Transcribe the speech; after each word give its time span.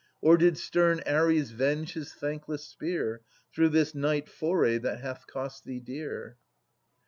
Or 0.19 0.35
did 0.35 0.57
stern 0.57 0.99
Ares 1.05 1.51
venge 1.51 1.93
his 1.93 2.11
thankless 2.11 2.65
spear 2.65 3.21
Through 3.53 3.69
this 3.69 3.93
night 3.93 4.27
foray 4.29 4.79
that 4.79 4.99
hath 4.99 5.27
cost 5.27 5.63
thee 5.63 5.79
dear? 5.79 6.37